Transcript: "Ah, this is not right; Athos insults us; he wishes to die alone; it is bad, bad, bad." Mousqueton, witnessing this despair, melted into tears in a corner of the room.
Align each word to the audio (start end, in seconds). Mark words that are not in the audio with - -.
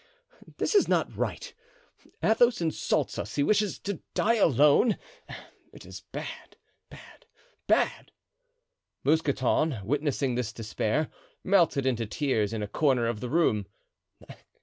"Ah, 0.33 0.37
this 0.57 0.73
is 0.73 0.87
not 0.87 1.15
right; 1.15 1.53
Athos 2.23 2.59
insults 2.59 3.19
us; 3.19 3.35
he 3.35 3.43
wishes 3.43 3.77
to 3.77 4.01
die 4.15 4.33
alone; 4.37 4.97
it 5.71 5.85
is 5.85 6.01
bad, 6.11 6.57
bad, 6.89 7.27
bad." 7.67 8.11
Mousqueton, 9.03 9.79
witnessing 9.85 10.33
this 10.33 10.51
despair, 10.53 11.11
melted 11.43 11.85
into 11.85 12.07
tears 12.07 12.51
in 12.51 12.63
a 12.63 12.67
corner 12.67 13.05
of 13.05 13.19
the 13.19 13.29
room. 13.29 13.67